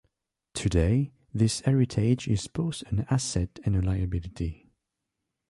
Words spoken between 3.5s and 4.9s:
and a liability.